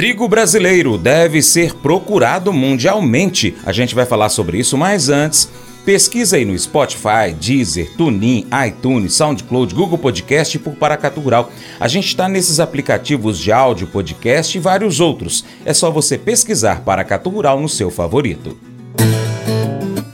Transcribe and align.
Trigo 0.00 0.26
brasileiro 0.26 0.96
deve 0.96 1.42
ser 1.42 1.74
procurado 1.74 2.54
mundialmente. 2.54 3.54
A 3.66 3.70
gente 3.70 3.94
vai 3.94 4.06
falar 4.06 4.30
sobre 4.30 4.56
isso, 4.56 4.78
mas 4.78 5.10
antes, 5.10 5.50
pesquisa 5.84 6.36
aí 6.36 6.44
no 6.46 6.58
Spotify, 6.58 7.34
Deezer, 7.38 7.94
TuneIn, 7.98 8.46
iTunes, 8.66 9.12
SoundCloud, 9.12 9.74
Google 9.74 9.98
Podcast 9.98 10.58
por 10.58 10.74
Paracatu 10.74 11.20
Rural. 11.20 11.52
A 11.78 11.86
gente 11.86 12.06
está 12.06 12.30
nesses 12.30 12.60
aplicativos 12.60 13.38
de 13.38 13.52
áudio, 13.52 13.88
podcast 13.88 14.56
e 14.56 14.58
vários 14.58 15.00
outros. 15.00 15.44
É 15.66 15.74
só 15.74 15.90
você 15.90 16.16
pesquisar 16.16 16.80
Paracatu 16.80 17.28
Rural 17.28 17.60
no 17.60 17.68
seu 17.68 17.90
favorito. 17.90 18.58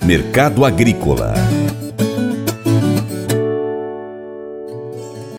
Mercado 0.02 0.64
Agrícola 0.64 1.34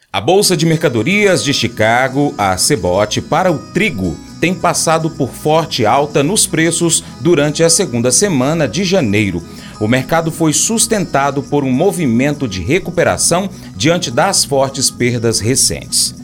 A 0.09 0.21
Bolsa 0.21 0.55
de 0.55 0.66
Mercadorias 0.66 1.43
de 1.43 1.54
Chicago, 1.54 2.34
a 2.38 2.55
Cebote, 2.57 3.21
para 3.21 3.52
o 3.52 3.57
trigo 3.73 4.16
tem 4.40 4.54
passado 4.54 5.10
por 5.10 5.30
forte 5.30 5.86
alta 5.86 6.24
nos 6.24 6.46
preços 6.46 7.04
durante 7.21 7.64
a 7.64 7.70
segunda 7.70 8.11
semana 8.11 8.68
de 8.68 8.84
janeiro. 8.84 9.44
O 9.80 9.88
mercado 9.88 10.32
foi 10.32 10.54
sustentado 10.54 11.44
por 11.44 11.64
um 11.64 11.71
movimento 11.71 12.47
de 12.47 12.61
recuperação 12.61 13.50
diante 13.75 14.10
das 14.10 14.44
fortes 14.44 14.89
perdas 14.89 15.39
recentes. 15.39 16.16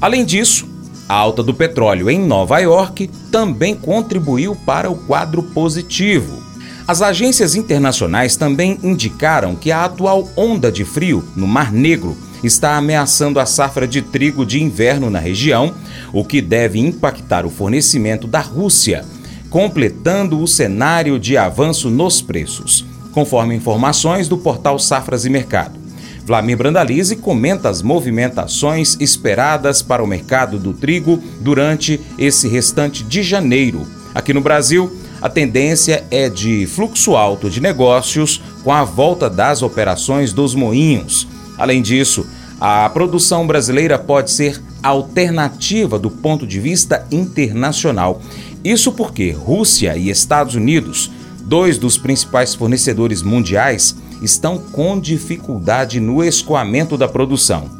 Além 0.00 0.24
disso, 0.24 0.68
a 1.08 1.14
alta 1.14 1.42
do 1.42 1.52
petróleo 1.52 2.08
em 2.08 2.20
Nova 2.20 2.58
York 2.60 3.10
também 3.32 3.74
contribuiu 3.74 4.54
para 4.54 4.90
o 4.90 4.96
quadro 4.96 5.42
positivo. 5.42 6.42
As 6.86 7.02
agências 7.02 7.54
internacionais 7.54 8.36
também 8.36 8.78
indicaram 8.82 9.54
que 9.54 9.70
a 9.70 9.84
atual 9.84 10.28
onda 10.36 10.70
de 10.70 10.84
frio 10.84 11.24
no 11.36 11.46
Mar 11.46 11.72
Negro 11.72 12.16
está 12.42 12.76
ameaçando 12.76 13.38
a 13.38 13.46
safra 13.46 13.86
de 13.86 14.02
trigo 14.02 14.44
de 14.44 14.62
inverno 14.62 15.10
na 15.10 15.18
região, 15.18 15.74
o 16.12 16.24
que 16.24 16.40
deve 16.40 16.78
impactar 16.78 17.44
o 17.44 17.50
fornecimento 17.50 18.26
da 18.26 18.40
Rússia, 18.40 19.04
completando 19.48 20.40
o 20.40 20.46
cenário 20.46 21.18
de 21.18 21.36
avanço 21.36 21.90
nos 21.90 22.22
preços, 22.22 22.84
conforme 23.12 23.54
informações 23.54 24.28
do 24.28 24.38
portal 24.38 24.78
Safras 24.78 25.24
e 25.24 25.30
Mercado. 25.30 25.78
Vlamir 26.24 26.56
Brandalize 26.56 27.16
comenta 27.16 27.68
as 27.68 27.82
movimentações 27.82 28.96
esperadas 29.00 29.82
para 29.82 30.02
o 30.02 30.06
mercado 30.06 30.58
do 30.58 30.72
trigo 30.72 31.20
durante 31.40 32.00
esse 32.18 32.46
restante 32.46 33.02
de 33.02 33.22
janeiro. 33.22 33.86
Aqui 34.14 34.32
no 34.32 34.40
Brasil, 34.40 34.96
a 35.20 35.28
tendência 35.28 36.04
é 36.10 36.28
de 36.28 36.66
fluxo 36.66 37.16
alto 37.16 37.50
de 37.50 37.60
negócios 37.60 38.40
com 38.62 38.72
a 38.72 38.84
volta 38.84 39.28
das 39.28 39.60
operações 39.60 40.32
dos 40.32 40.54
moinhos. 40.54 41.26
Além 41.58 41.82
disso, 41.82 42.26
a 42.60 42.88
produção 42.90 43.46
brasileira 43.46 43.98
pode 43.98 44.30
ser 44.30 44.62
alternativa 44.82 45.98
do 45.98 46.10
ponto 46.10 46.46
de 46.46 46.60
vista 46.60 47.06
internacional. 47.10 48.20
Isso 48.62 48.92
porque 48.92 49.30
Rússia 49.30 49.96
e 49.96 50.10
Estados 50.10 50.54
Unidos, 50.54 51.10
dois 51.40 51.78
dos 51.78 51.96
principais 51.96 52.54
fornecedores 52.54 53.22
mundiais, 53.22 53.96
estão 54.20 54.58
com 54.58 55.00
dificuldade 55.00 55.98
no 55.98 56.22
escoamento 56.22 56.98
da 56.98 57.08
produção. 57.08 57.79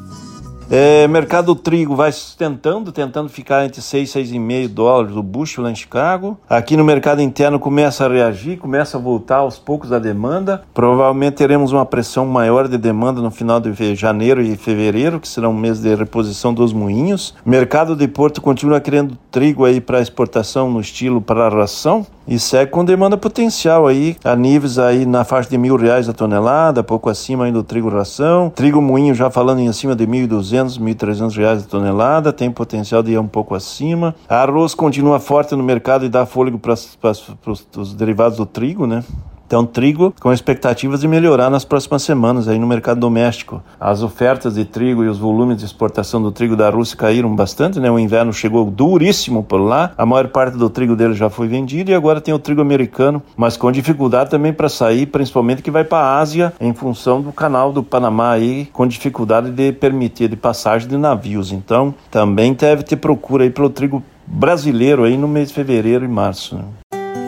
É, 0.73 1.09
mercado 1.09 1.53
trigo 1.57 1.97
vai 1.97 2.13
sustentando, 2.13 2.93
tentando 2.93 3.29
ficar 3.29 3.67
entre 3.67 3.83
6 3.83 4.15
e 4.15 4.21
6,5 4.21 4.69
dólares 4.69 5.17
o 5.17 5.23
bushel 5.23 5.65
lá 5.65 5.71
em 5.73 5.75
Chicago. 5.75 6.39
Aqui 6.49 6.77
no 6.77 6.85
mercado 6.85 7.21
interno 7.21 7.59
começa 7.59 8.05
a 8.07 8.09
reagir, 8.09 8.57
começa 8.57 8.97
a 8.97 9.01
voltar 9.01 9.39
aos 9.39 9.59
poucos 9.59 9.93
a 9.93 9.99
demanda. 9.99 10.63
Provavelmente 10.73 11.35
teremos 11.35 11.73
uma 11.73 11.85
pressão 11.85 12.25
maior 12.25 12.69
de 12.69 12.79
demanda 12.79 13.21
no 13.21 13.33
final 13.33 13.59
de 13.59 13.97
janeiro 13.97 14.41
e 14.41 14.57
fevereiro, 14.57 15.19
que 15.19 15.27
será 15.27 15.49
um 15.49 15.55
mês 15.55 15.81
de 15.81 15.93
reposição 15.93 16.55
dos 16.55 16.73
moinhos. 16.73 17.35
Mercado 17.45 17.97
de 17.97 18.07
Porto 18.07 18.41
continua 18.41 18.81
querendo 18.81 19.19
trigo 19.29 19.65
aí 19.65 19.81
para 19.81 20.01
exportação 20.01 20.71
no 20.71 20.81
estilo 20.81 21.21
para 21.21 21.49
ração 21.49 22.07
e 22.31 22.39
segue 22.39 22.71
com 22.71 22.85
demanda 22.85 23.17
potencial 23.17 23.89
aí, 23.89 24.17
a 24.23 24.37
níveis 24.37 24.79
aí 24.79 25.05
na 25.05 25.25
faixa 25.25 25.51
de 25.51 25.59
mil 25.59 25.75
reais 25.75 26.09
a 26.09 26.13
tonelada, 26.13 26.81
pouco 26.85 27.11
acima 27.11 27.47
ainda 27.47 27.59
do 27.59 27.65
trigo 27.65 27.89
ração. 27.89 28.53
Trigo 28.55 28.81
moinho 28.81 29.13
já 29.13 29.29
falando 29.29 29.59
em 29.59 29.69
acima 29.69 29.97
de 29.97 30.07
1.200, 30.07 30.79
1.300 30.79 31.37
reais 31.37 31.65
a 31.65 31.67
tonelada, 31.67 32.33
tem 32.33 32.49
potencial 32.49 33.03
de 33.03 33.11
ir 33.11 33.19
um 33.19 33.27
pouco 33.27 33.53
acima. 33.53 34.15
Arroz 34.29 34.75
continua 34.75 35.19
forte 35.19 35.57
no 35.57 35.65
mercado 35.65 36.05
e 36.05 36.09
dá 36.09 36.25
fôlego 36.25 36.57
para 36.57 36.73
os 36.73 37.95
derivados 37.95 38.39
do 38.39 38.47
trigo, 38.47 38.87
né? 38.87 39.03
Então, 39.51 39.67
trigo 39.67 40.15
com 40.21 40.33
expectativas 40.33 41.01
de 41.01 41.09
melhorar 41.09 41.51
nas 41.51 41.65
próximas 41.65 42.05
semanas 42.05 42.47
aí 42.47 42.57
no 42.57 42.69
mercado 42.69 43.01
doméstico. 43.01 43.61
As 43.81 44.01
ofertas 44.01 44.55
de 44.55 44.65
trigo 44.65 45.03
e 45.03 45.09
os 45.09 45.19
volumes 45.19 45.57
de 45.57 45.65
exportação 45.65 46.23
do 46.23 46.31
trigo 46.31 46.55
da 46.55 46.71
Rússia 46.71 46.97
caíram 46.97 47.35
bastante, 47.35 47.81
né? 47.81 47.91
O 47.91 47.99
inverno 47.99 48.33
chegou 48.33 48.65
duríssimo 48.71 49.43
por 49.43 49.57
lá. 49.57 49.91
A 49.99 50.07
maior 50.07 50.29
parte 50.29 50.57
do 50.57 50.71
trigo 50.71 50.95
dele 50.95 51.15
já 51.15 51.29
foi 51.29 51.49
vendido 51.49 51.91
e 51.91 51.95
agora 51.95 52.21
tem 52.21 52.33
o 52.33 52.39
trigo 52.39 52.61
americano, 52.61 53.21
mas 53.37 53.57
com 53.57 53.73
dificuldade 53.73 54.31
também 54.31 54.53
para 54.53 54.69
sair, 54.69 55.07
principalmente 55.07 55.63
que 55.63 55.71
vai 55.73 55.83
para 55.83 55.99
a 55.99 56.19
Ásia 56.21 56.53
em 56.61 56.73
função 56.73 57.21
do 57.21 57.33
canal 57.33 57.73
do 57.73 57.83
Panamá 57.83 58.31
aí, 58.31 58.67
com 58.73 58.87
dificuldade 58.87 59.51
de 59.51 59.73
permitir 59.73 60.29
de 60.29 60.37
passagem 60.37 60.89
de 60.89 60.97
navios. 60.97 61.51
Então, 61.51 61.93
também 62.09 62.55
deve 62.55 62.85
ter 62.85 62.95
procura 62.95 63.43
aí 63.43 63.51
pelo 63.51 63.69
trigo 63.69 64.01
brasileiro 64.25 65.03
aí 65.03 65.17
no 65.17 65.27
mês 65.27 65.49
de 65.49 65.55
fevereiro 65.55 66.05
e 66.05 66.09
março. 66.09 66.55
Né? 66.55 66.63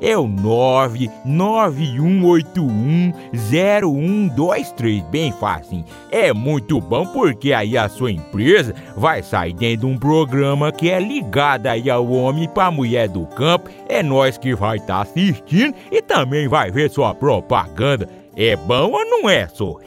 é 0.00 0.16
o 0.16 0.26
99181 0.26 3.12
0123, 3.34 5.02
bem 5.04 5.30
fácil. 5.32 5.84
É 6.10 6.32
muito 6.32 6.80
bom 6.80 7.06
porque 7.06 7.52
aí 7.52 7.76
a 7.76 7.86
sua 7.88 8.10
empresa 8.10 8.74
vai 8.96 9.22
sair 9.22 9.52
dentro 9.52 9.80
de 9.80 9.86
um 9.94 9.98
programa 9.98 10.72
que 10.72 10.90
é 10.90 10.98
ligado 10.98 11.66
aí 11.66 11.90
ao 11.90 12.10
homem 12.10 12.48
para 12.48 12.70
mulher 12.70 13.06
do 13.08 13.26
campo. 13.26 13.68
É 13.88 14.02
nós 14.02 14.38
que 14.38 14.54
vai 14.54 14.78
estar 14.78 14.96
tá 14.96 15.02
assistindo 15.02 15.74
e 15.90 16.00
também 16.00 16.48
vai 16.48 16.70
ver 16.70 16.90
sua 16.90 17.14
propaganda. 17.14 18.08
É 18.36 18.54
bom 18.56 18.92
ou 18.92 19.04
não 19.04 19.28
é, 19.28 19.48
só? 19.48 19.76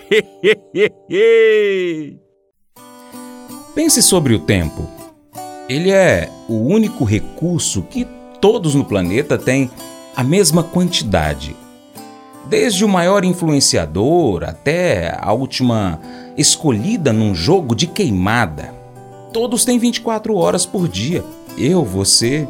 Pense 3.74 4.03
sobre 4.03 4.35
o 4.35 4.40
tempo. 4.40 4.88
Ele 5.68 5.91
é 5.91 6.30
o 6.47 6.68
único 6.68 7.03
recurso 7.03 7.81
que 7.84 8.07
todos 8.40 8.75
no 8.75 8.85
planeta 8.85 9.35
têm 9.38 9.69
a 10.16 10.24
mesma 10.24 10.63
quantidade. 10.63 11.56
Desde 12.47 12.84
o 12.84 12.90
maior 12.90 13.24
influenciador 13.24 14.44
até 14.44 15.18
a 15.19 15.31
última 15.34 16.00
escolhida 16.38 17.13
num 17.13 17.34
jogo 17.34 17.74
de 17.75 17.88
queimada. 17.88 18.74
Todos 19.31 19.66
têm 19.66 19.79
24 19.79 20.35
horas 20.35 20.66
por 20.66 20.88
dia. 20.88 21.24
Eu, 21.57 21.84
você. 21.84 22.47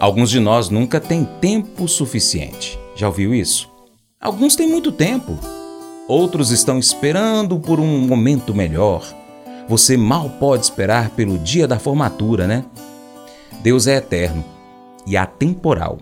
Alguns 0.00 0.30
de 0.30 0.40
nós 0.40 0.68
nunca 0.68 1.00
têm 1.00 1.24
tempo 1.40 1.86
suficiente. 1.86 2.78
Já 2.96 3.06
ouviu 3.06 3.34
isso? 3.34 3.70
Alguns 4.20 4.56
têm 4.56 4.68
muito 4.68 4.90
tempo. 4.90 5.38
Outros 6.08 6.50
estão 6.50 6.78
esperando 6.78 7.58
por 7.58 7.78
um 7.78 8.00
momento 8.06 8.54
melhor. 8.54 9.04
Você 9.68 9.96
mal 9.96 10.28
pode 10.28 10.64
esperar 10.64 11.10
pelo 11.10 11.38
dia 11.38 11.66
da 11.66 11.78
formatura, 11.78 12.46
né? 12.46 12.64
Deus 13.62 13.86
é 13.86 13.96
eterno 13.96 14.44
e 15.06 15.16
atemporal. 15.16 15.98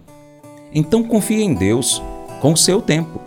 Então 0.75 1.03
confie 1.05 1.43
em 1.43 1.55
Deus 1.55 2.03
com 2.41 2.53
o 2.53 2.57
seu 2.57 2.81
tempo. 2.81 3.21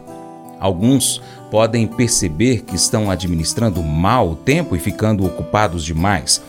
Alguns 0.59 1.21
podem 1.51 1.85
perceber 1.85 2.61
que 2.61 2.75
estão 2.75 3.09
administrando 3.09 3.81
mal 3.83 4.31
o 4.31 4.35
tempo 4.35 4.75
e 4.75 4.79
ficando 4.79 5.25
ocupados 5.25 5.83
demais. 5.83 6.41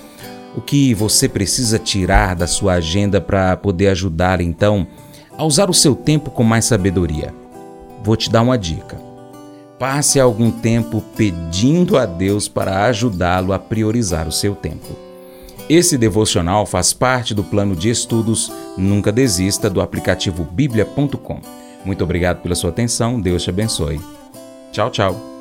O 0.57 0.61
que 0.61 0.95
você 0.95 1.29
precisa 1.29 1.79
tirar 1.79 2.35
da 2.35 2.47
sua 2.47 2.75
agenda 2.75 3.21
para 3.21 3.57
poder 3.57 3.89
ajudar 3.89 4.41
então 4.41 4.87
a 5.37 5.45
usar 5.45 5.69
o 5.69 5.75
seu 5.75 5.95
tempo 5.95 6.31
com 6.31 6.43
mais 6.43 6.65
sabedoria? 6.65 7.35
Vou 8.03 8.17
te 8.17 8.31
dar 8.31 8.43
uma 8.43 8.57
dica. 8.57 8.97
Passe 9.79 10.19
algum 10.19 10.51
tempo 10.51 11.03
pedindo 11.15 11.99
a 11.99 12.07
Deus 12.07 12.49
para 12.49 12.87
ajudá-lo 12.87 13.53
a 13.53 13.59
priorizar 13.59 14.27
o 14.27 14.33
seu 14.33 14.55
tempo. 14.55 14.97
Esse 15.69 15.99
devocional 15.99 16.65
faz 16.65 16.95
parte 16.95 17.35
do 17.35 17.45
plano 17.45 17.77
de 17.77 17.91
estudos 17.91 18.51
Nunca 18.77 19.11
Desista 19.11 19.71
do 19.71 19.81
aplicativo 19.81 20.45
bíblia.com. 20.45 21.41
Muito 21.85 22.03
obrigado 22.05 22.43
pela 22.43 22.55
sua 22.55 22.71
atenção, 22.71 23.21
Deus 23.21 23.43
te 23.43 23.51
abençoe. 23.51 24.01
Tchau, 24.73 24.91
tchau. 24.91 25.37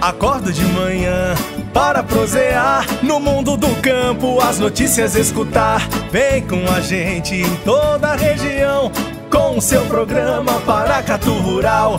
Acorda 0.00 0.52
de 0.52 0.64
manhã 0.64 1.34
para 1.72 2.02
prosear 2.02 2.84
no 3.04 3.20
mundo 3.20 3.56
do 3.56 3.68
campo, 3.80 4.40
as 4.40 4.58
notícias 4.58 5.14
escutar. 5.14 5.88
Vem 6.10 6.44
com 6.44 6.68
a 6.72 6.80
gente 6.80 7.36
em 7.36 7.56
toda 7.64 8.08
a 8.08 8.16
região 8.16 8.90
com 9.30 9.58
o 9.58 9.62
seu 9.62 9.84
programa 9.86 10.60
Paracatu 10.62 11.32
Rural. 11.34 11.98